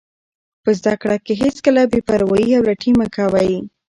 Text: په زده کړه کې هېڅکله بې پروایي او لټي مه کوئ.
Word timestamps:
په 0.63 0.69
زده 0.79 0.93
کړه 1.01 1.17
کې 1.25 1.33
هېڅکله 1.41 1.81
بې 1.91 1.99
پروایي 2.09 2.51
او 2.57 2.63
لټي 2.67 2.91
مه 2.99 3.07
کوئ. 3.15 3.53